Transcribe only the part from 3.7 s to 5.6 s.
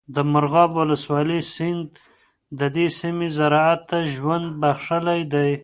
ته ژوند بخښلی دی.